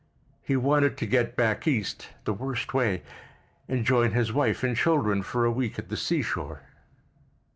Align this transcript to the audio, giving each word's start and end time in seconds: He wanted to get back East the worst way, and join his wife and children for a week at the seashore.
He 0.41 0.55
wanted 0.55 0.97
to 0.97 1.05
get 1.05 1.35
back 1.35 1.67
East 1.67 2.09
the 2.25 2.33
worst 2.33 2.73
way, 2.73 3.03
and 3.69 3.85
join 3.85 4.13
his 4.13 4.33
wife 4.33 4.63
and 4.63 4.75
children 4.75 5.21
for 5.21 5.45
a 5.45 5.51
week 5.51 5.77
at 5.77 5.89
the 5.89 5.95
seashore. 5.95 6.63